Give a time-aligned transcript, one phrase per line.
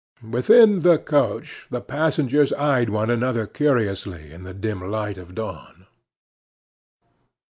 [0.27, 5.85] Within the coach the passengers eyed one another curiously in the dim light of dawn.